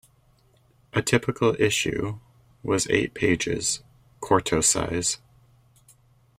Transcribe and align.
A 0.93 1.03
typical 1.03 1.55
issue 1.59 2.17
was 2.63 2.87
eight 2.89 3.13
pages, 3.13 3.83
quarto 4.19 4.59
size. 4.59 5.19